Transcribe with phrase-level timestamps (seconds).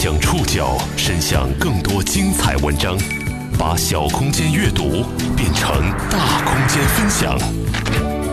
[0.00, 2.96] 将触角伸向更多精彩文章，
[3.58, 5.02] 把小空间阅读
[5.36, 5.68] 变成
[6.08, 7.36] 大空间分享。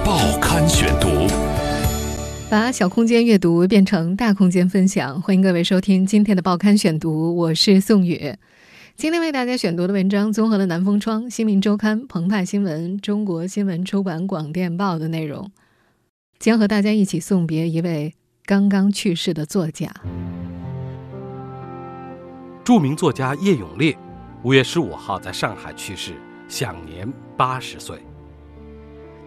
[0.06, 1.28] 报刊选读，
[2.52, 5.20] 把小空间阅读变成大空间分享。
[5.24, 8.36] 欢迎各位收听今天的报刊选读，我是宋宇。
[8.96, 15.50] 今天为大家选读的文章综合了南风窗、新民周刊、澎湃新闻、中国新闻出版广电报的内容，
[16.38, 18.14] 将和大家一起送别一位
[18.46, 19.92] 刚刚去世的作家。
[22.66, 23.96] 著名作家叶永烈，
[24.42, 26.14] 五月十五号在上海去世，
[26.48, 27.08] 享年
[27.38, 28.02] 八十岁。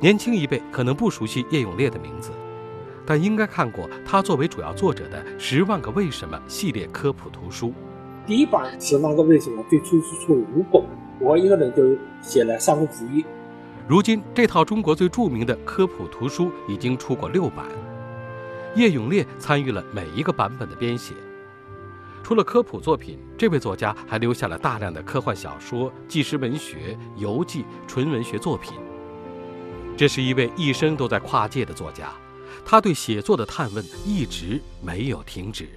[0.00, 2.32] 年轻一辈可能不熟悉叶永烈的名字，
[3.06, 7.72] 但应该看过他作为主要作者的《十万个为什么》系列科普图书。
[8.26, 10.82] 第一版《十万个为什么》最初是出五本，
[11.20, 13.24] 我一个人就写了三分之一。
[13.86, 17.66] 如今这套中国最著名的科普图书已经出过六版，
[18.74, 21.14] 叶永烈参与了每一个版本的编写。
[22.22, 28.74] 除了科普作品，这位作家还留下了大量的科幻小说、纪实文学、游记、纯文学作品。
[29.96, 32.12] 这是一位一生都在跨界的作家，
[32.64, 35.68] 他对写作的探问一直没有停止。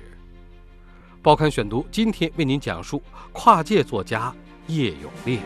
[1.22, 4.36] 报刊选读今天为您讲述跨界作家
[4.68, 5.40] 叶永烈。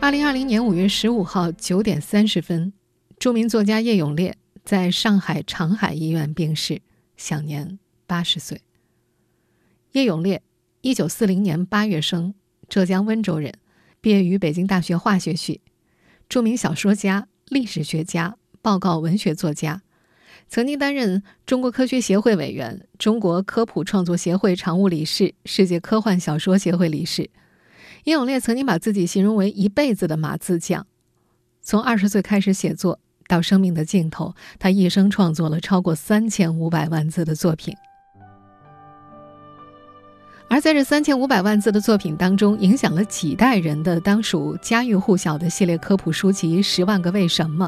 [0.00, 2.72] 二零二零年五月十五号九点三十分，
[3.18, 6.80] 著名作家叶永烈在上海长海医院病逝。
[7.20, 8.62] 享年八十岁。
[9.92, 10.42] 叶永烈，
[10.80, 12.32] 一九四零年八月生，
[12.66, 13.52] 浙江温州人，
[14.00, 15.60] 毕业于北京大学化学系，
[16.30, 19.82] 著名小说家、历史学家、报告文学作家，
[20.48, 27.28] 曾经担任中国科学协会委员、中国科普创作协会常务理事、世界科幻小说协会理事。
[28.04, 30.86] 叶永烈曾经把自己形容为一辈子的码字匠，
[31.60, 32.98] 从二十岁开始写作。
[33.30, 37.72] 到生命的尽头，他一生创作了超过三千五百万字的作品。
[40.48, 47.66] 而在这三千五百万字的作品当中，影响了几代人的，当属家喻户晓的系列科普书籍《十万个为什么》。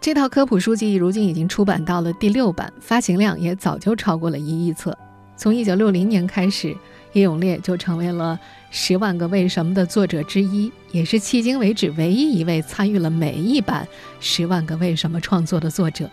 [0.00, 4.96] 这套科普书籍如今已经出版到了第六版，发行量也早就超过了一亿册。
[5.36, 6.74] 从一九六零年开始。
[7.18, 8.38] 叶永烈就成为了
[8.70, 13.84] 《十万个为什么》的作者之一，也是迄今为止唯一一位参与了每一版
[14.20, 16.08] 《十万个为什么》创作的作者。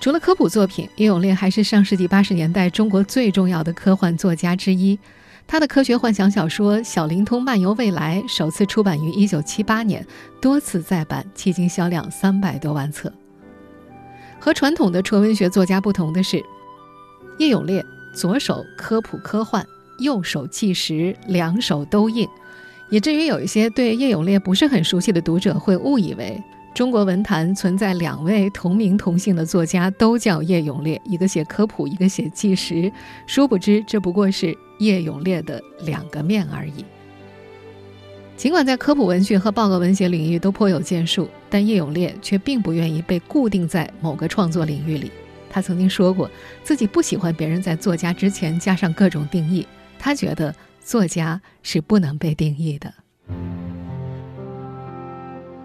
[0.00, 4.96] 除了科普作品，叶永烈还是上世纪八十年代中国最重要的科幻作家之一。
[5.46, 10.06] 他的科学幻想小说《小灵通漫游未来》首次出版于一九七八年，
[10.40, 13.12] 多次再版，迄今销量三百多万册。
[14.38, 16.40] 和传统的纯文学作家不同的是，
[17.38, 17.84] 叶永烈。
[18.14, 19.66] 左手科普科幻，
[19.98, 22.28] 右手纪实，两手都硬，
[22.90, 26.40] 以至于有一些对叶永烈不是很熟悉的读者会误以为
[26.74, 32.90] 中国文坛存在两位同名同姓的作家，都叫叶永烈，一个写科普，一个写纪实。
[33.26, 36.84] 殊不知，这不过是叶永烈的两个面而已。
[38.36, 45.12] 尽管在科普文学和报告文学领域都颇有建树，但叶永烈却并不愿意被固定在某个创作领域里。
[45.54, 46.28] 他曾经说过，
[46.64, 49.64] 自己不喜欢别人在作家之前加上各种定义。
[50.00, 52.92] 他觉得作家是不能被定义的。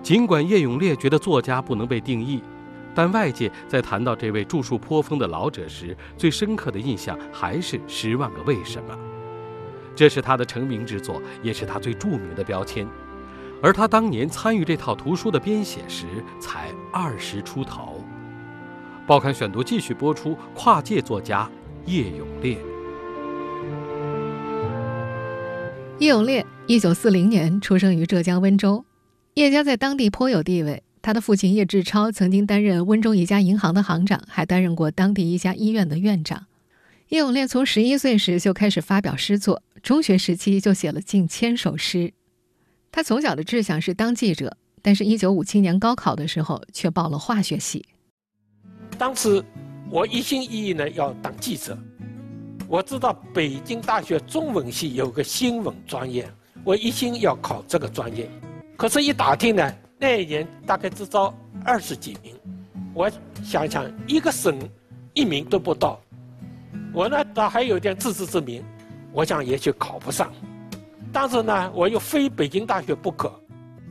[0.04, 2.44] 尽管叶永烈觉得作家不能被定义，
[2.94, 8.94] 但外界在谈到这位著述颇丰的老者时，最深刻的印象还是《十万个为什么》。
[9.96, 12.88] 这是他的成名之作，也是他最著名的标签。
[13.60, 16.06] 而他当年参与这套图书的编写时，
[16.40, 18.06] 才二十出头。
[19.09, 20.38] 报刊选读继续播出。
[20.53, 21.50] 跨界作家
[21.88, 22.56] 叶永烈。
[25.97, 28.86] 叶永烈，一九四零年出生于浙江温州。
[29.34, 30.84] 叶家在当地颇有地位。
[31.02, 36.46] 他的父亲叶志超曾经担任温州一家银行的行长，还担任过当地一家医院的院长。
[37.08, 42.14] 叶永烈从十一岁时就开始发表诗作，中学时期就写了近千首诗。
[42.92, 47.88] 他从小的志向是当记者，但是，一九五七年高考的时候却报了化学系。
[49.00, 49.42] 当时
[49.90, 51.75] 我一心一意呢要当记者，
[52.68, 56.30] 我知道北京大学中文系有个新闻专业，
[56.66, 58.30] 我一心要考这个专业。
[58.75, 62.36] 可是，一打听呢，那一年大概只招二十几名，
[62.94, 63.10] 我
[63.42, 64.60] 想想一个省
[65.13, 65.98] 一名都不到，
[66.94, 68.62] 我呢倒还有点自知之明，
[69.13, 70.30] 我想也许考不上。
[71.13, 73.31] 但是呢，我又非北京大学不可，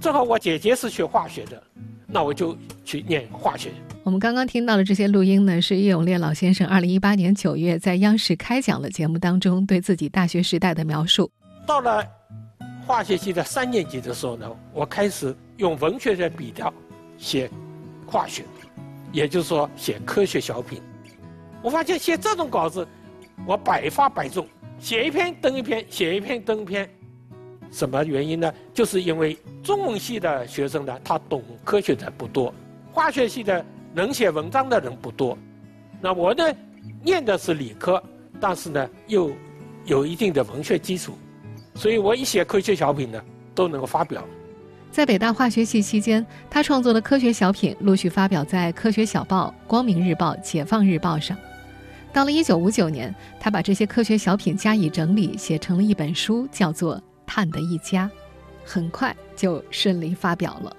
[0.00, 1.62] 正好我姐姐是学化学的，
[2.06, 3.72] 那我就去念化学。
[4.08, 11.30] 我们刚刚听到的这些录音呢，是叶永烈老先生二零一八年九月在央视开讲的节目当中对自己大学时代的描述。
[11.66, 12.02] 到了
[12.86, 16.72] 化学系的三年级的时候呢，我开始用文学的笔调
[17.18, 17.50] 写
[18.06, 18.46] 化学，
[19.12, 20.80] 也就是说写科学小品。
[21.60, 22.88] 我发现写这种稿子，
[23.46, 24.46] 我百发百中，
[24.78, 26.88] 写一篇登一篇，写一篇登一篇。
[27.70, 28.50] 什么原因呢？
[28.72, 32.54] 就是因为中文系的学生呢，他懂科学的不多，
[32.90, 33.62] 化学系的
[33.94, 35.36] 能写文章的人不多。
[36.00, 36.44] 那我呢，
[37.02, 38.02] 念的是理科，
[38.40, 39.30] 但是呢，又
[39.84, 41.18] 有一定的文学基础，
[41.74, 43.20] 所以我一写科学小品呢，
[43.54, 44.24] 都能够发表。
[44.90, 51.36] 在北大化学系期间，他创作的科学小品陆续发表在《科学小报》《光明日报》《解放日报》上。
[52.10, 56.96] 到了1959年，他把这些科学小品加以整理，写成了一本书，叫做
[57.26, 58.06] 《碳的一家》，
[58.64, 60.74] 很快就顺利发表了。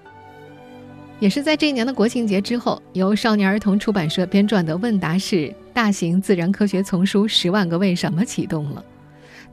[1.20, 8.84] 也是在这一年的国庆节之后，由少年儿童出版社编撰的问答式大型自然科学丛书《十万个为什么》启动了。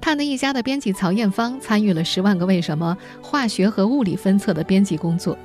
[0.01, 5.37] 碳的一家的编辑曹艳芳参与了《十万个为什么》化学和物理分册的编辑工作，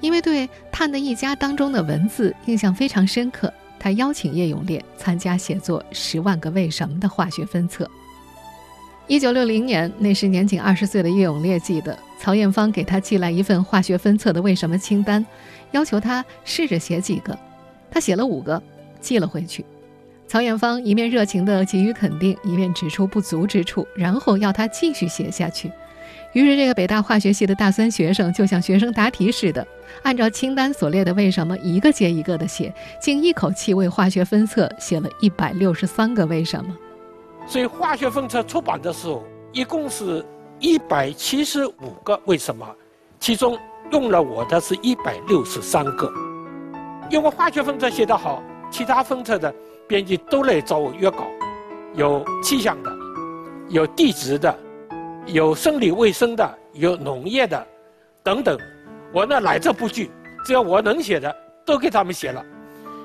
[0.00, 7.88] 因为对碳的一家当中的文字印象非常深刻，他邀请叶永烈参加写作《十万个为什么》的化学分册。
[9.06, 15.24] 一九六零年，那时年仅二十岁的叶永烈记得，曹艳芳给他寄来一份化学分册的为什么清单，
[15.72, 17.38] 要求他试着写几个，
[17.90, 18.60] 他写了五个，
[19.00, 19.62] 寄了回去。
[20.26, 25.70] 曹艳芳一面热情地给予肯定，一面指出不足之处，然后要他继续写下去。
[26.32, 29.64] 于是，这个北大化学系的大三学生就像学生答题似的，
[30.02, 36.74] 按照清单所列的为什么一个接一个地写，竟一口气为化学分册写了一百六十三个为什么。
[37.46, 40.24] 所以，化学分册出版的时候，一共是
[40.58, 42.66] 一百七十五个为什么，
[43.20, 43.58] 其中
[43.92, 46.12] 用了我的是一百六十三个。
[47.10, 49.54] 因为化学分册写得好，其他分册的。
[49.86, 51.26] 编辑都来找我约稿，
[51.94, 52.90] 有气象的，
[53.68, 54.58] 有地质的，
[55.26, 57.66] 有生理卫生的，有农业的，
[58.22, 58.58] 等等。
[59.12, 60.10] 我呢来者不拒，
[60.46, 61.36] 只要我能写的，
[61.66, 62.42] 都给他们写了。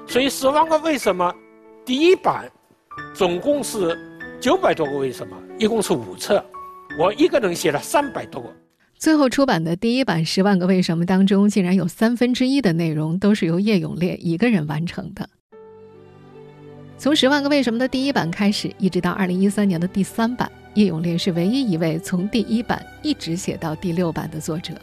[0.08, 1.30] 所以《十万个为什么》
[1.86, 2.50] 第一版
[3.14, 3.94] 总共是
[4.40, 6.44] 九百多个为什么，一共是五册，
[6.98, 8.50] 我一个人写了三百多个。
[8.98, 15.30] 最后出版的第一版《十万个为什么》当中，竟然有三分之一的内容都是由叶永烈一个人完成的。
[16.98, 24.74] 从《十万个为什么》的第一版开始，一直到二零一三年的第三版，叶永烈是唯一一位从第一版一直写到第六版的作者。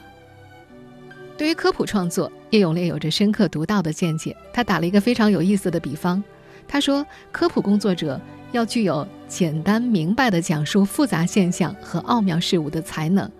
[1.39, 4.37] 对于科普创作，叶永烈有着深刻独到的见解。
[4.53, 6.23] 他打了一个非常有意思的比方，
[6.69, 8.21] 他说：“科普工作者
[8.57, 13.31] 要具有简单明白地讲述复杂现象和奥妙事物的才能，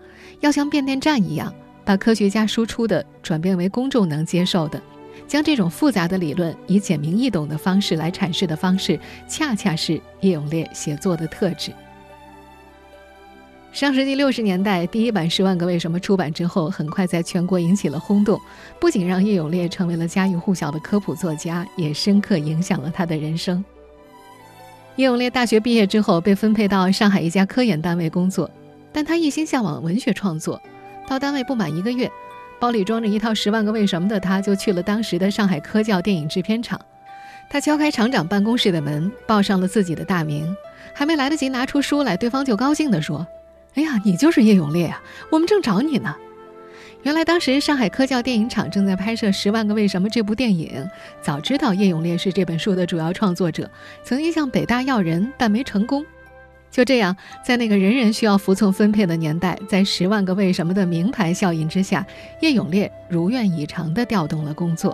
[0.41, 1.51] 要像变电站一样，
[1.83, 4.79] 把科学家输出的转变为公众能接受的。”
[5.27, 8.97] 将这种复杂的理论以简明易懂的方式来阐释的方式，
[9.27, 11.71] 恰恰是叶永烈写作的特质。
[13.73, 18.39] 上世纪六十年代，第一版《十万个为什么》出版之后，很快在全国引起了轰动，
[18.79, 23.65] 不仅让叶永烈成为了家喻户晓的科普作家，也深刻影响了他的人生。
[24.97, 28.49] 叶永烈大学毕业之后，被分配到上海一家科研单位工作，
[28.91, 30.59] 但他一心向往文学创作，
[31.07, 32.11] 到单位不满一个月。
[32.59, 36.81] 包里装着一套《十万个为什么》的他，就去了当时的上海科教电影制片厂。
[37.47, 40.51] 他敲开厂长办公室的门，报上了自己的大名。
[40.95, 43.27] 还没来得及拿出书来，对方就高兴地说
[43.75, 44.99] ：“哎呀，你就是叶永烈啊！
[45.31, 46.15] 我们正找你呢。”
[47.07, 50.85] 原来当时上海科教电影厂正在拍摄《十万个为什么》这部电影，
[51.21, 53.71] 早知道叶永烈是这本书的主要创作者，
[54.03, 56.05] 曾经向北大要人，但没成功。
[56.69, 57.15] 就这样，
[57.45, 62.05] 在那个人人需要服从分配的年代，在十万个为什么的名牌效应之下，
[62.41, 64.93] 叶永烈如愿以偿地调动了工作。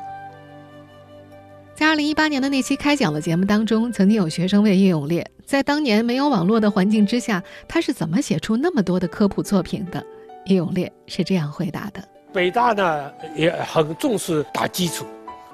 [1.73, 10.05] 在二零一八年的那期开讲的节目当中，曾经有学生问叶永烈，在当年没有网络的环境之下，他是怎么写出那么多的科普作品的？
[10.45, 15.05] 叶永烈是这样回答的：北大呢也很重视打基础，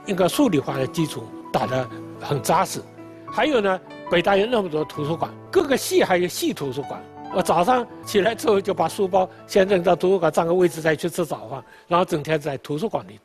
[0.05, 1.87] 应该数理化的基础打得
[2.19, 2.81] 很扎实，
[3.31, 3.79] 还有呢。
[4.11, 6.99] 北大有那么多图书馆，各个系还有系图书馆。
[7.31, 13.19] 我早上起来之后就把书包先扔到图书馆占个位置，再去吃早饭，然后整天在图书馆里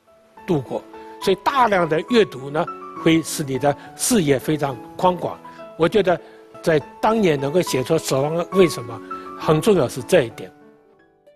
[0.47, 0.83] 度过。
[1.23, 2.66] 所以大量的阅读呢，
[3.02, 5.40] 会使你的视野非常宽广。
[5.78, 6.21] 我觉得，
[6.61, 9.00] 在当年能够写出《死亡为什么》，
[9.40, 10.52] 很重要是这一点。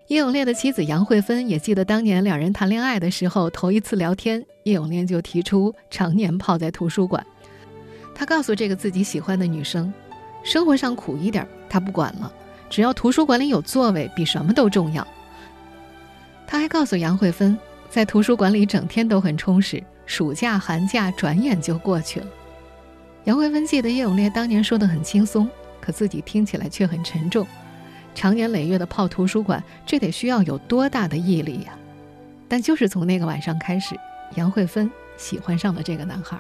[0.09, 7.25] 叶永烈的妻子杨慧芬也记得当年两人谈恋爱的时候，头一次聊天，叶永烈就提出常年泡在图书馆。
[8.15, 9.93] 他告诉这个自己喜欢的女生，
[10.43, 12.33] 生活上苦一点他不管了，
[12.71, 15.07] 只要图书馆里有座位，比什么都重要。
[16.47, 17.59] 他还告诉杨慧芬，
[17.91, 22.27] 在图书馆里整天都很充实，暑假寒假转眼就过去了。
[23.25, 25.47] 杨慧芬记得叶永烈当年说的很轻松，
[25.83, 27.47] 可自己听起来却很沉重。
[28.19, 31.79] 长年累月的泡图书馆，这得需要有多大的毅力呀？
[32.49, 33.95] 但就是从那个晚上开始，
[34.35, 36.37] 杨慧芬喜欢上了这个男孩。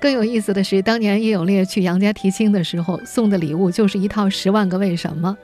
[0.00, 5.36] 更有意思的是，当年叶永烈去杨家提亲的时候，送的礼物就是一套《十万个为什么》。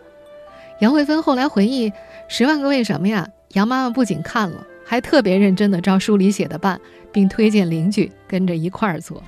[0.78, 1.90] 杨慧芬后来回忆，
[2.26, 6.80] 《十万个为什么》呀，杨妈妈不仅看了，还特别认真的照书里写的办，
[7.12, 9.22] 并推荐邻居跟着一块儿做。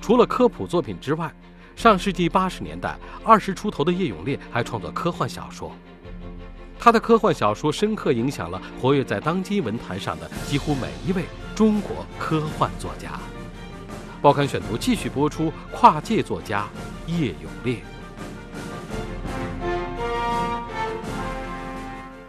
[0.00, 1.30] 除了科普作品之外，
[1.78, 5.70] 上世纪八十年代二十出头的叶永烈还创作科幻小说。
[6.76, 11.22] 他的科幻小说深刻影响了活跃在当今文坛上的几乎每一位
[11.54, 13.20] 中国科幻作家。
[14.20, 16.68] 报刊选读继续播出跨界作家
[17.06, 17.76] 叶永烈。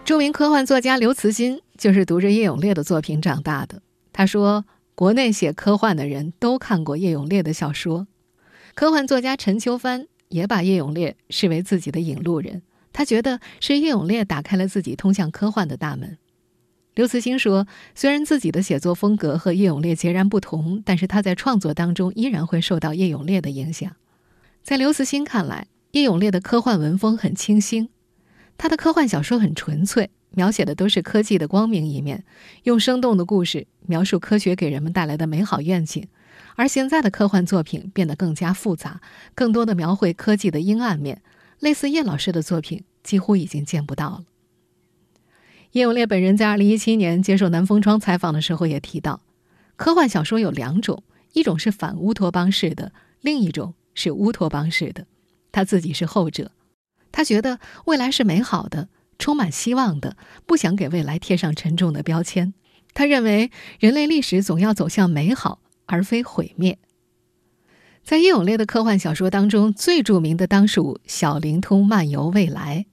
[0.05, 3.81] 著名科幻作家刘慈欣就是读着叶永烈的作品长大的。
[4.13, 8.05] 他说：“国内写科幻的人都看过叶永烈的小说。”
[8.79, 12.61] 科幻作家陈秋帆也把叶永烈视为自己的引路人。
[12.93, 16.17] 他觉得是叶永烈打开了自己通向科幻的大门。
[16.95, 23.91] 刘慈欣说：“虽然自己的写作风格和叶永烈截然不同，但是他在创作当中依然会受到叶永烈的影响。”
[24.63, 27.89] 在刘慈欣看来，叶永烈的科幻文风很清新，
[28.57, 32.23] 他的科幻小说很纯粹，描写的都是科技的光明一面，
[32.63, 36.07] 用生动的故事描述科学给人们带来的美好愿景。
[36.59, 38.99] 而现在的科幻作品变得更加复杂，
[39.33, 41.21] 更多的描绘科技的阴暗面。
[41.59, 44.25] 类似叶老师的作品几乎已经见不到了。
[45.71, 49.21] 叶永烈本人在二零一七年接受南风窗采访的时候也提到，
[49.77, 51.01] 科幻小说有两种，
[51.31, 55.05] 一种是反乌托邦式的，另一种是乌托邦式的。
[55.53, 56.51] 他自己是后者，
[57.13, 62.53] 他觉得未来是美好的，充满希望的，不想给未来贴上沉重的标签。
[62.93, 63.49] 他认为
[63.79, 66.77] 人类历史总要走向美好，而非毁灭。
[68.01, 72.85] 在叶永烈的科幻小说当中，最著名的当属《小灵通漫游未来》。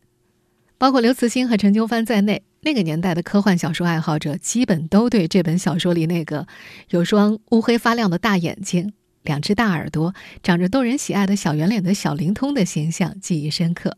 [0.77, 6.47] 包括刘慈欣和陈秋帆在内，那个年代的科幻小说爱好者基本都对这本小说里那个
[6.91, 10.13] 有双乌黑发亮的大眼睛、两只大耳朵、
[10.43, 13.97] 长着逗人喜爱的小圆脸的小灵通的形象记忆深刻。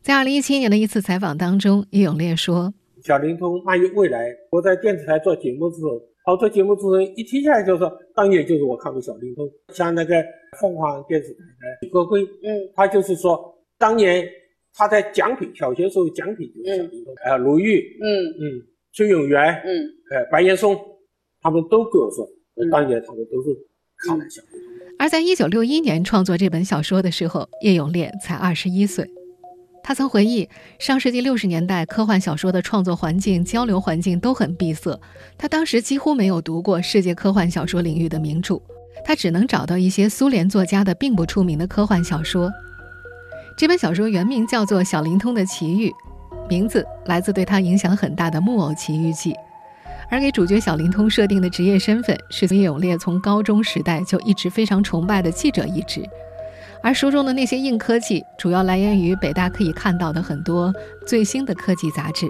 [0.00, 2.72] 在二零一七年的一次采访当中，叶永烈说
[3.04, 10.22] ：“小灵通漫游未来，我在电视台做节目的时候。”好多节目主持人一听下来就说，当年就是我看过小灵通，像那个
[10.60, 14.28] 凤凰电视台的李国辉，嗯，他就是说，当年
[14.74, 20.78] 他在奖品小学时候奖品就是小灵通，呃，鲁豫，嗯嗯，崔永元，嗯，呃，白岩松，
[21.40, 22.28] 他们都跟我说，
[22.70, 23.48] 当年他们都是
[23.96, 24.96] 看了小灵通。
[24.98, 29.08] 而在一九六一年创作这本小说的时候，叶永烈才二十一岁。
[29.88, 30.46] 他曾回忆，
[30.78, 35.00] 上世纪六十年代科幻小说的创作环境、交流环境都很闭塞。
[35.38, 38.60] 他当时几乎没有读过世界科幻小说领域的名著，
[39.02, 42.52] 他只能找到一些苏联作家的并不出名的科幻小说。
[43.56, 45.88] 这本小说原名叫做《小灵通的奇遇》，
[46.50, 49.32] 名字来自对他影响很大的《木偶奇遇记》，
[50.10, 56.04] 而给主角小灵通设定的职业身份是叶永烈从高中时代就一直非常崇拜的记者一职。
[56.82, 60.72] 而书中的那些硬科技，主要来源于北大可以看到的很多
[61.06, 62.28] 最新的科技杂志。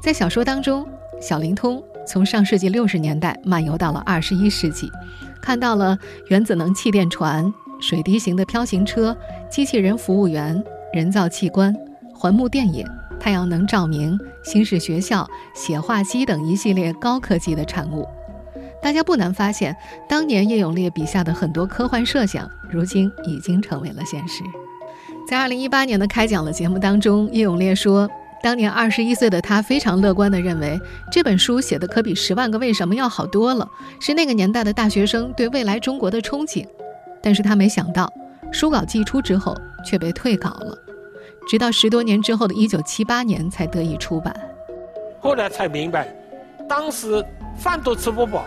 [0.00, 0.86] 在小说当中，
[1.20, 4.90] 小灵通从上世纪六十年代漫游到了二十一世纪，
[5.40, 5.98] 看到了
[6.28, 9.16] 原子能气垫船、水滴型的飘行车、
[9.50, 10.62] 机器人服务员、
[10.92, 11.74] 人造器官、
[12.14, 12.86] 环幕电影、
[13.18, 18.06] 太阳能照明、新式学校、写画机等一系列高科技的产物。
[18.80, 19.76] 大家不难发现，
[20.08, 24.42] 当年叶永烈笔下的很多科幻设想，如今已经成为了现实。
[25.28, 28.08] 在二零一八年的开讲了节目当中，叶永烈说，
[28.42, 30.80] 当年二十一岁的他非常乐观地认为，
[31.10, 33.68] 这本书写的可比《十万个为什么》要好多了，
[34.00, 36.66] 是那个年代的大学生对未来中国的憧憬。
[37.20, 38.10] 但是他没想到，
[38.52, 39.54] 书稿寄出之后
[39.84, 40.78] 却被退稿了，
[41.48, 44.34] 直到十多年之后的一九七八年才得以出版。
[45.20, 46.08] 后来才明白，
[46.68, 47.22] 当时
[47.58, 48.44] 饭都吃不饱。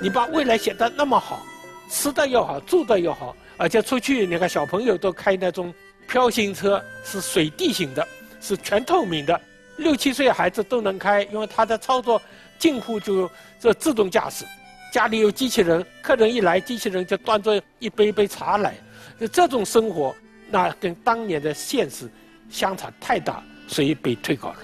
[0.00, 1.44] 你把未来写得那么好，
[1.88, 5.72] 吃的又好，住的又好，而且出去你看小朋友都开那种
[6.08, 8.06] 飘行车，是水地型的，
[8.40, 9.40] 是全透明的，
[9.76, 12.20] 六七岁孩子都能开，因为他的操作
[12.58, 14.44] 近乎就这自动驾驶。
[14.92, 18.74] 家里有机器人，客人一来，机器人就端着一杯杯茶来，
[19.18, 20.14] 就这种生活
[20.50, 22.10] 那跟当年的现实
[22.50, 24.58] 相差太大，所以被退稿了。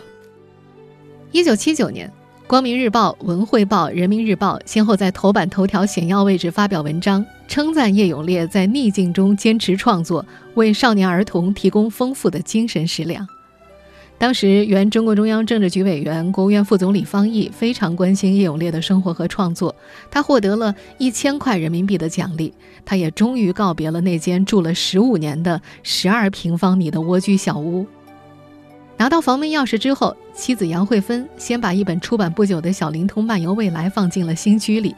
[1.32, 2.08] 一九七九年。
[2.50, 13.24] 《光明日报》《文汇报》《人民日报》先后在头版头条显要位置发表文章，称赞叶永烈在逆境中坚持创作，为少年儿童提供丰富的精神食粮。
[14.18, 19.72] 当时，原中共中央政治局委员、国务院副总理方毅非常关心叶永烈的生活和创作，
[20.10, 22.52] 他获得了一千块人民币的奖励，
[22.84, 27.86] 他也终于告别了那间住了十五年的十二平方米的蜗居小屋。
[29.00, 34.94] 拿到房门钥匙之后，妻子杨慧芬先把一本出版不久的《小灵通漫游未来》放进了新居里。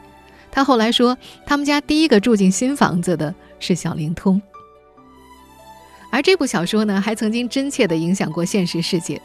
[0.51, 1.17] 他后来说，
[1.47, 4.43] 他们家第一个住进新房子的是小灵通。
[6.11, 9.23] 而这部小说呢，还曾经真切地影响过现实世界。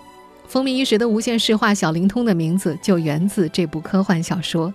[0.47, 4.71] 风靡一时的无线市话小灵通的名字就源自这部科幻小说。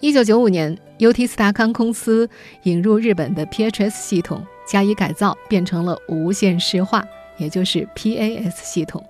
[0.00, 2.26] 一九九五年，UT 斯达康公司
[2.62, 7.04] 引入日本的 PHS 系统，加以改造，变成了无线市话，
[7.38, 9.02] 也就是 PAS 系统。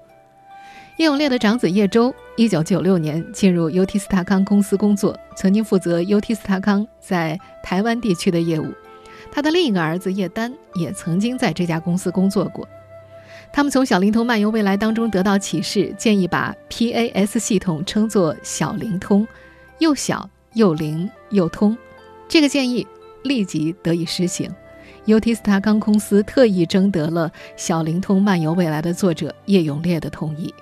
[0.99, 8.73] 叶永烈的长子叶周，一九九六年进入 UT 斯达康公司工作，曾经负责 UT 斯达康在台湾地区的业务。
[9.33, 12.69] 他的另一个儿子叶丹也曾经在这家公司工作过。
[13.53, 19.27] 他们从小灵通漫游未来当中得到启示，建议把 PAS 系统称作小灵通，
[19.79, 20.31] 又小。
[20.55, 21.77] 又灵又通，
[22.27, 22.85] 这个建议
[23.23, 24.51] 立即得以实行。
[25.09, 30.53] UT 斯塔康公司特意征得了《小灵通漫游未来》的作者叶永烈的同意。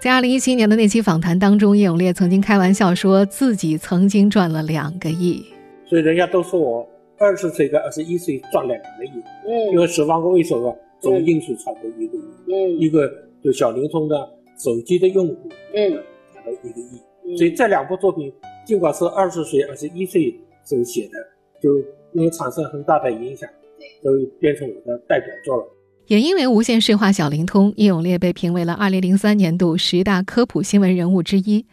[0.00, 5.44] 在二零一七年的那期访谈当中，叶永烈曾经开玩笑说自己曾经赚了两个亿。
[5.88, 9.10] 所以人家都说我二十岁跟二十一岁赚两个亿。
[9.48, 12.20] 嗯，因为十万个为什么总印数超过一个亿。
[12.46, 14.16] 嗯，一个就小灵通的
[14.56, 15.94] 手机的用户，嗯，
[16.32, 17.36] 达到一个亿。
[17.36, 18.32] 所以这两部作品，
[18.64, 20.30] 尽管是二十岁、二十一岁
[20.64, 21.18] 时候写的，
[21.60, 21.70] 就
[22.12, 23.48] 因为产生很大的影响，
[24.02, 24.10] 都
[24.40, 25.64] 变成我的代表作了。
[26.06, 31.66] 也因为无线视化小灵通，叶永烈被评为了二零零三年度十大科普新闻人物之一。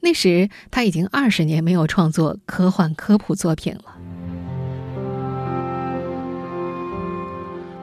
[0.00, 3.96] 那时他已经二十年没有创作科幻科普作品了。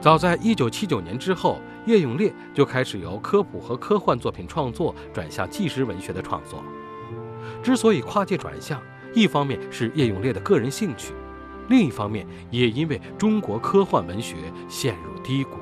[0.00, 6.62] 早在一九七九年之后，叶永烈就开始由科普和科幻作品创作转向纪实文学的创作。
[7.60, 8.80] 之所以跨界转向，
[9.14, 11.12] 一方面是叶永烈的个人兴趣，
[11.68, 14.36] 另一方面也因为中国科幻文学
[14.68, 15.58] 陷入低谷。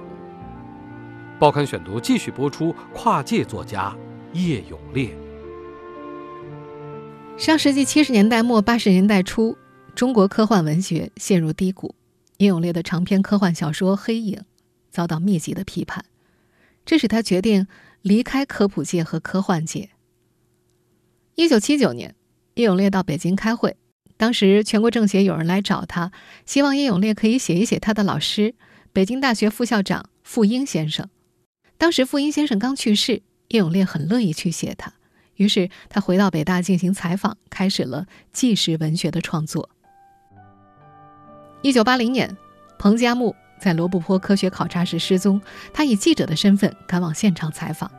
[1.38, 3.94] 报刊选读继续播出跨界作家
[4.32, 5.16] 叶永烈。
[7.36, 9.58] 上世纪七十年代末八十年代初，
[9.94, 11.94] 中国科幻文学陷入低谷，
[12.38, 14.38] 叶永烈的长篇科幻小说《黑影》
[14.90, 16.06] 遭到密集的批判，
[16.86, 17.66] 这使他决定
[18.00, 19.90] 离开科普界和科幻界。
[21.34, 22.14] 一九七九年，
[22.54, 23.76] 叶永烈到北京开会。
[24.16, 26.10] 当时全国政协有人来找他，
[26.46, 28.54] 希望叶永烈可以写一写他的老师——
[28.92, 31.08] 北京大学副校长傅英先生。
[31.76, 34.94] 当时傅英先生刚去世，叶永烈很乐意去写他。
[35.34, 39.68] 于是他回到北大进行采访，开始了纪实文学的创作。
[41.60, 42.34] 一九八零年，
[42.78, 45.38] 彭加木在罗布泊科学考察时失踪，
[45.74, 47.90] 他以记者的身份赶往现场采访。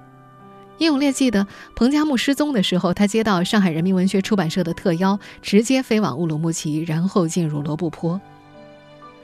[0.80, 8.22] 叶永烈记得，彭加木失踪的时候，他接到上海人民文学出版社的特邀，直接飞往乌鲁木齐，然后进入罗布泊。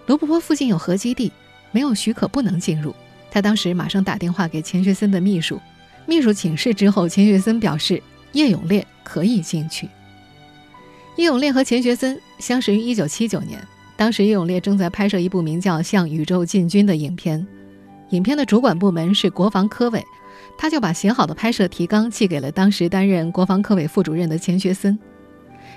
[0.07, 1.31] 罗布泊附近有核基地，
[1.71, 2.93] 没有许可不能进入。
[3.29, 5.59] 他当时马上打电话给钱学森的秘书，
[6.05, 9.87] 秘书请示之后，钱学森表示叶永烈可以进去。
[11.17, 17.45] 叶永烈和钱学森相识于1979年，当时叶永烈正在拍摄一部名叫《向宇宙进军》的影片，
[18.09, 20.03] 影片的主管部门是国防科委。
[20.57, 24.97] 他就把写好的拍摄提纲寄给了当时担任国防科委副主任的钱学森。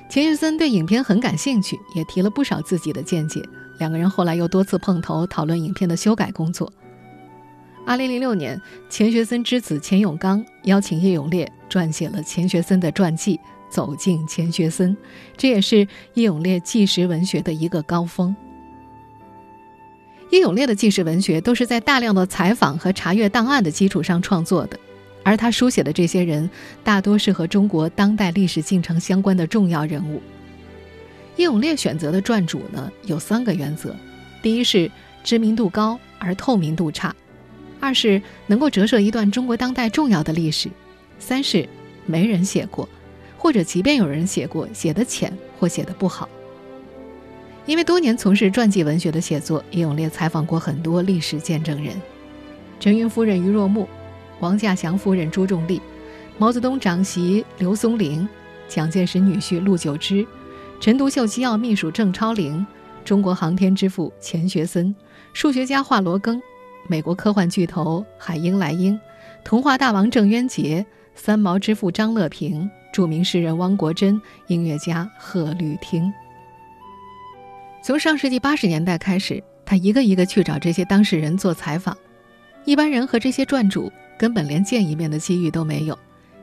[0.09, 3.43] 钱学森对影片很感兴趣，也提了不少自己的见解。
[3.79, 6.73] 两个人后来又多次碰头，讨论影片的修改工作。
[7.85, 13.37] 二零零六年，钱学森之子钱永刚邀请叶永烈撰写了钱学森的传记
[13.71, 14.95] 《走进钱学森》，
[15.37, 18.35] 这也是叶永烈纪实文学的一个高峰。
[20.31, 24.79] 叶永烈的纪实文学都是在大量的采访和查阅档案的基础上创作的，
[25.23, 26.49] 而他书写的这些人
[26.83, 30.21] 大多是和中国当代历史进程相关的重要人物。
[31.37, 33.95] 叶永烈选择的传主呢有三个原则：
[34.43, 34.91] 第一是
[35.23, 37.11] 知名度高而透明度差；
[37.79, 40.69] 二是能够折射一段中国当代重要的历史；
[41.19, 41.69] 三是
[42.05, 42.89] 没人写过，
[43.39, 46.29] 或者即便有人写过，写的浅或写的不好。
[47.67, 52.01] 因为多年从事传记文学的写作，叶永烈采访过很多历史见证人：
[52.79, 53.89] 陈云夫人于若木、
[54.39, 55.83] 王稼祥夫人朱仲丽、
[56.39, 58.27] 毛泽东长媳刘松龄、
[58.69, 60.25] 蒋介石女婿陆九之、
[60.81, 62.65] 陈独秀机要秘书郑超龄、
[63.05, 64.95] 中国航天之父钱学森、
[65.33, 66.41] 数学家华罗庚、
[66.87, 68.99] 美国科幻巨头海因莱因、
[69.43, 76.13] 童话大王郑渊洁、三毛之父张乐平、著名诗人汪国真、音乐家贺绿汀。
[77.87, 81.97] 从上世纪八十年代开始，他一个一个去找这些当事人做采访。
[82.65, 85.97] 一般人和这些传主根本连见一面的机遇都没有，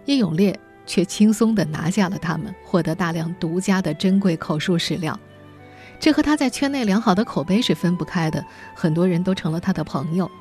[0.05, 5.19] 叶永烈却轻松地拿下了他们，获得大量独家的珍贵口述史料。
[5.99, 8.41] 这和他在圈内良好的口碑是分不开的，
[8.73, 10.31] 很多人都成了他的朋友。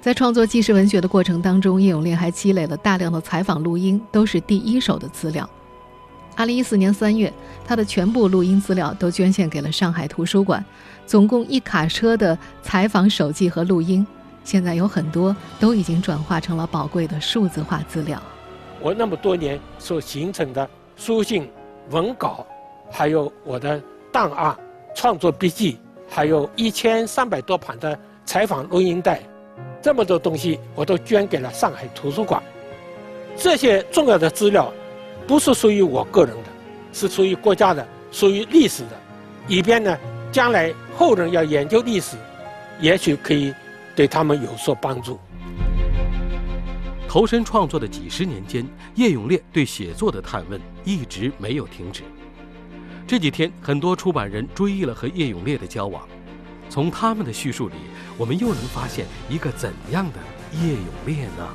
[0.00, 5.50] 在创作纪实文学的过程当中，叶永烈还积累了大量的采访录音，都是第一手的资料。
[6.38, 7.32] 二零一四年三月，
[7.66, 10.64] 他的全部录音资料都捐献给了上海图书馆，
[11.04, 14.06] 总共一卡车的采访手记和录音，
[14.44, 18.22] 现在有很多都已经转化成了宝贵的数字化资料。
[18.80, 21.50] 我那么多年所形成的书信、
[21.90, 22.46] 文稿，
[22.88, 24.56] 还有我的档案、
[24.94, 25.76] 创作笔记，
[26.08, 29.20] 还有一千三百多盘的采访录音带，
[29.82, 32.40] 这么多东西我都捐给了上海图书馆。
[33.36, 34.72] 这些重要的资料。
[35.28, 36.44] 不是属于我个人的，
[36.90, 38.98] 是属于国家的，属于历史的，
[39.46, 39.94] 以便呢，
[40.32, 42.16] 将来后人要研究历史，
[42.80, 43.52] 也许可以
[43.94, 45.20] 对他们有所帮助。
[47.06, 52.02] 投身创作的几十年间，叶永烈对写作的探问一直没有停止。
[53.06, 56.02] 这几天，很多出版人追忆了和叶永烈的交往，
[56.70, 57.74] 从他们的叙述里，
[58.16, 60.18] 我们又能发现一个怎样的
[60.62, 61.48] 叶永烈呢？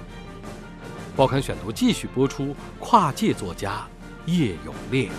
[1.16, 2.56] 报刊选读继续播出。
[2.80, 3.88] 跨界作家
[4.26, 5.10] 叶永烈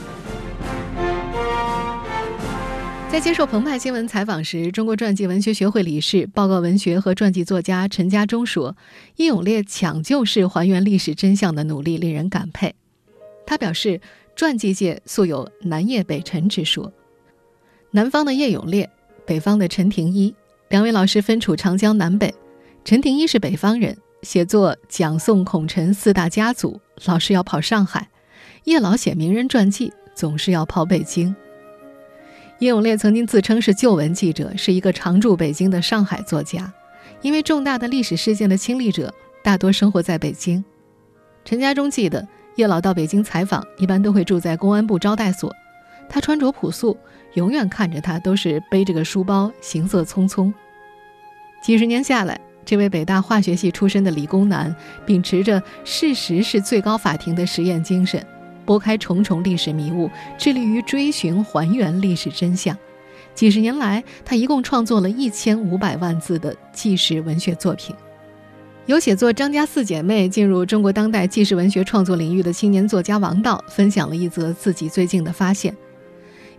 [3.09, 8.77] 在接受澎湃新闻采访时，中国传记文学学会理事、报告文学和传记作家陈家忠说
[9.17, 12.75] ：“叶永烈抢救式还原历史真相的努力令人感佩。”
[13.47, 14.01] 他表示，
[14.35, 16.93] 传记界素有“南叶北陈”之说，
[17.93, 18.91] 南方的叶永烈，
[19.25, 20.35] 北方的陈廷一，
[20.71, 22.35] 两位老师分处长江南北。
[22.85, 23.97] 陈廷一是北方人。
[24.25, 28.09] 写作蒋宋孔陈四大家族，老是要跑上海；
[28.65, 31.37] 叶老写名人传记，总是要跑北京。
[32.61, 36.73] 叶永烈曾经自称是旧闻记者，是一个常驻北京的上海作家。
[37.21, 40.65] 因为重大的历史事件的亲历者大多生活在北京。
[41.45, 45.55] 陈家忠记得，叶老到北京采访，一般都会住在公安部招待所。
[46.09, 46.97] 他穿着朴素，
[47.35, 50.53] 永远看着他都是背着个书包，行色匆匆。
[51.63, 52.41] 几十年下来。
[52.65, 54.75] 这位北大化学系出身的理工男，
[55.05, 58.25] 秉持着“事实是最高法庭”的实验精神，
[58.65, 62.77] 拨开重重历史迷雾，致力于追寻还原历史真相。
[63.35, 67.95] 几十年来，他一共创作了一千五百万字的纪实文学作品。
[68.87, 75.75] 有写作《张家四姐妹》进入中国当代纪实文学创作领域的青年作家王道，分享了一则自己最近的发现。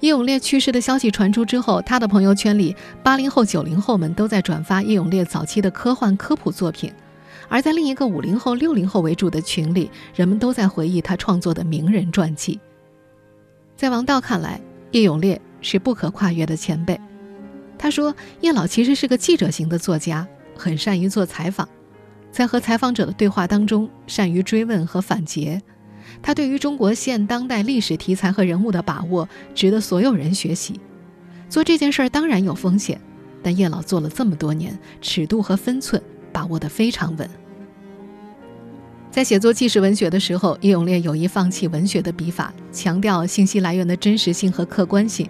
[0.02, 6.92] 叶永烈去世的消息传出之后，他的朋友圈里，八零后、九零后们都在转发叶永烈早期的科幻科普作品；
[7.48, 12.60] 而在另一个五零后、六零后为主的群里，人们都在回忆他创作的名人传记。
[13.76, 17.00] 在王道看来，叶永烈是不可跨越的前辈。
[17.78, 20.28] 他说：“叶老其实是个记者型的作家，
[20.58, 21.68] 很善于做采访，
[22.32, 25.60] 在和采访者的对话当中，善于追问和反诘。”
[26.22, 30.80] 他对于中国现当代历史题材和人物的把握，值得所有人学习。
[31.50, 33.00] 做这件事儿当然有风险，
[33.44, 36.02] 但叶老做了这么多年，尺度和分寸
[36.34, 37.30] 把握得非常稳。
[39.12, 45.30] 在写作纪实文学的时候，叶永烈有意放弃文学的笔法，强调信息来源的真实性和客观性。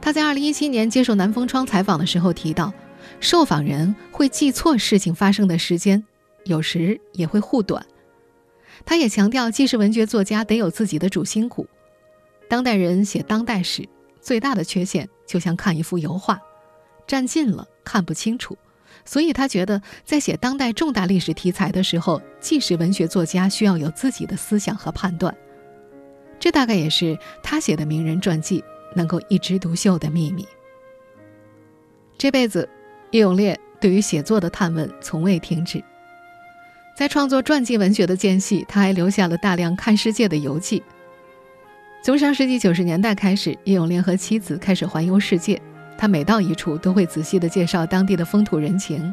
[0.00, 2.72] 他在2017年接受南风窗采访的时候提到，
[3.20, 6.02] 受访人会记错事情发生的时间，
[6.46, 7.86] 有时也会护短。
[8.84, 11.66] 他也强调，纪实文学作家得有自己的主心骨。
[12.48, 13.88] 当代人写当代史，
[14.20, 16.40] 最大的缺陷就像看一幅油画，
[17.06, 18.56] 站近了看不清楚。
[19.04, 25.36] 所以他觉得，在写当代重大历史题材的时候，纪实文学作家需要有自己的思想和判断。
[26.38, 28.62] 这大概也是他写的名人传记
[28.94, 30.46] 能够一枝独秀的秘密。
[32.18, 32.68] 这辈子，
[33.10, 35.82] 叶永烈对于写作的探问从未停止。
[36.96, 40.82] 在创作传记文学的间隙，他还留下了大量看世界的游记。
[42.02, 45.60] 从上世纪九十年代开始，叶永烈和妻子开始环游世界。
[45.98, 49.12] 他每到一处，都会仔细地介绍当地的风土人情，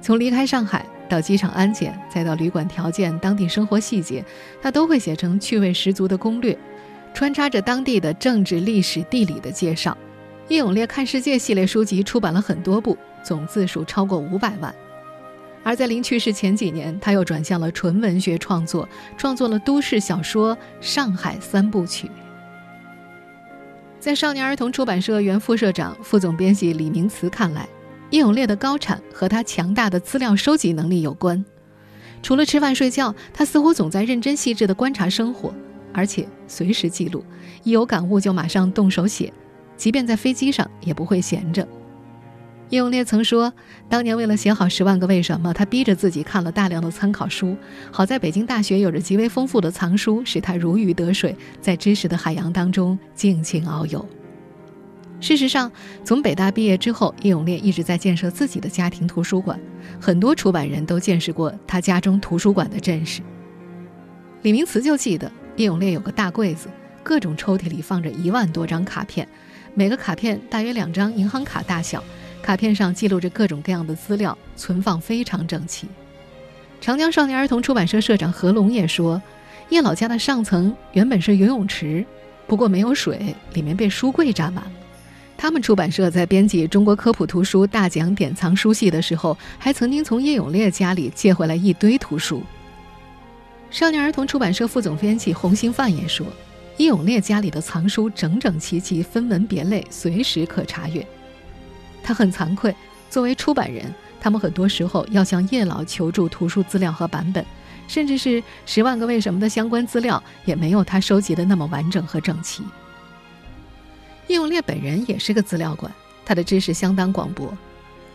[0.00, 4.24] 从离开上海到机场安检，再到旅馆条件、当地生活细节，
[4.62, 6.56] 他都会写成趣味十足的攻略，
[7.12, 9.94] 穿插着当地的政治、历史、地理的介绍。
[10.48, 14.74] 叶永烈看世界系列书籍出版了很多部，总字数超过五百万。
[15.68, 22.08] 而在临去世前几年，他又转向了纯文学创作，创作了都市小说《上海三部曲》。
[24.00, 27.68] 在少年儿童出版社原副社长、副总编辑李明慈看来，
[28.08, 31.44] 叶永烈的高产和他强大的资料收集能力有关。
[32.22, 35.52] 除了吃饭睡觉，他似乎总在认真细致地观察生活，
[35.92, 37.22] 而且随时记录，
[37.62, 39.30] 一有感悟就马上动手写，
[39.76, 41.68] 即便在飞机上也不会闲着。
[42.70, 43.50] 叶永烈曾说，
[43.88, 47.56] 当年为了写好《十万个为什么》，他逼着自己看了大量的参考书。
[47.90, 54.06] 好在北京大学有着极为丰富的藏书，使他如鱼得水，在知识的海洋当中尽情遨游。
[55.18, 55.72] 事实上，
[56.04, 59.58] 从北大毕业之后，叶永烈一直在建设自己的家庭图书馆，
[59.98, 63.22] 很多出版人都见识过他家中图书馆的阵势。
[64.42, 66.68] 李明慈就记得，叶永烈有个大柜子。
[67.02, 69.26] 各种抽屉里放着一万多张卡片，
[69.74, 72.04] 每个卡片大约两张银行卡大小，
[72.42, 75.86] 卡片上记录着各种各样的资料，存放非常整齐。
[76.80, 79.20] 长江少年儿童出版社社长何龙也说，
[79.68, 82.04] 叶老家的上层原本是游泳池，
[82.46, 84.72] 不过没有水，里面被书柜占满了。
[85.36, 92.42] 他们出版社在编辑《中国科普图书大奖典藏书系》的时候，还曾经从叶永烈家里借回来一堆图书。
[93.70, 96.26] 少年儿童出版社副总编辑洪兴范也说，
[96.78, 101.06] 叶永烈家里的藏书整整齐齐，分门别类，随时可查阅。
[102.02, 102.74] 他很惭愧，
[103.10, 103.92] 作为出版人。
[104.20, 107.44] 他们很多时候要向叶老求助图书资料和版本，
[107.86, 112.64] 甚至是《十万个为什么》的相关资料也没有他收集的那么完整和整齐。
[114.26, 115.90] 叶永烈本人也是个资料馆，
[116.26, 117.56] 他的知识相当广博。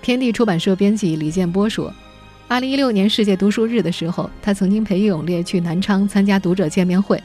[0.02, 1.92] 天地出版社编辑李建波说
[2.50, 7.24] ，2016年世界读书日的时候，他曾经陪叶永烈去南昌参加读者见面会，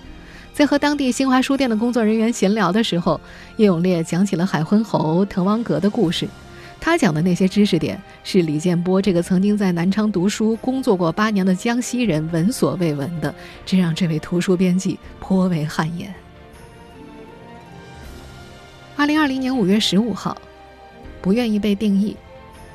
[0.54, 3.20] 在和当地新华书店的工作人员闲聊的时候，
[3.56, 6.28] 叶永烈讲起了海昏侯、滕王阁的故事。
[6.80, 13.34] 他讲的那些知识点，是李建波这个曾经在南昌读书、工作过八年的江西人闻所未闻的，
[13.66, 16.14] 这让这位图书编辑颇为汗颜。
[18.96, 20.36] 二零二零年五月十五号，
[21.20, 22.16] 不愿意被定义，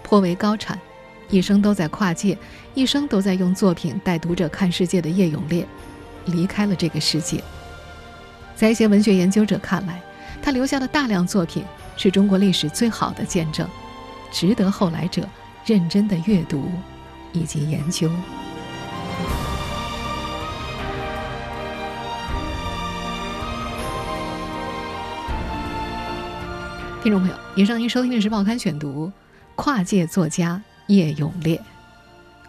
[0.03, 0.79] 颇为高产，
[1.29, 2.37] 一生都在跨界，
[2.73, 5.65] 一生都在用作品带读者看世界的叶永烈，
[6.25, 7.43] 离开了这个世界。
[8.55, 10.01] 在一些文学研究者看来，
[10.41, 11.63] 他留下的大量作品
[11.97, 13.67] 是中国历史最好的见证。
[14.33, 15.29] 值得后来者
[15.63, 16.65] 认真的阅读
[17.31, 18.09] 以及研究。
[27.03, 29.07] 听众朋友，以上您收听的是《报刊选读》，
[29.55, 31.61] 跨界作家叶永烈，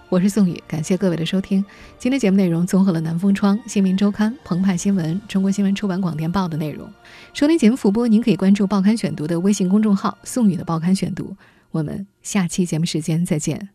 [0.08, 1.62] 我是宋宇，感谢各位的收听。
[1.98, 6.88] 今天节目内容综合了南风窗、新民周刊、澎湃新闻、中国新闻出版广电报的内容。
[7.34, 11.36] 收听节目复播，您可以关注《报刊选读》的微信公众号“宋宇的报刊选读”。
[11.74, 13.73] 我们下期节目时间再见。